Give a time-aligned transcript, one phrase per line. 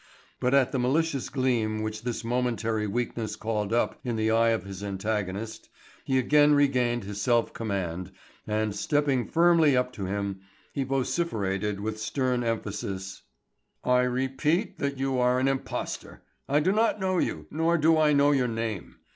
[0.39, 4.63] But at the malicious gleam which this momentary weakness called up in the eye of
[4.63, 5.69] his antagonist,
[6.05, 8.11] he again regained his self command,
[8.47, 10.39] and stepping firmly up to him,
[10.73, 13.21] he vociferated with stern emphasis:
[13.83, 16.23] "I repeat that you are an impostor.
[16.49, 18.95] I do not know you, nor do I know your name.